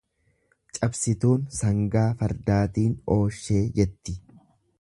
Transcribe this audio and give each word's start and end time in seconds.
Cabsituun 0.77 1.43
sangaa 1.59 2.07
fardaatiin 2.23 2.99
ooshee 3.19 3.63
jetti. 3.81 4.21